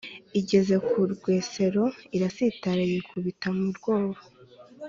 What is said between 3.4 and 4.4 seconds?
mu rwobo.